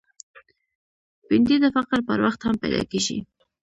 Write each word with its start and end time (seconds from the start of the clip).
بېنډۍ 1.27 1.57
د 1.61 1.65
فقر 1.75 1.99
پر 2.07 2.19
وخت 2.25 2.41
هم 2.43 2.55
پیدا 2.63 2.81
کېږي 2.91 3.17